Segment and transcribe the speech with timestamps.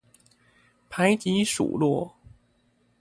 [0.89, 2.15] 排擠數落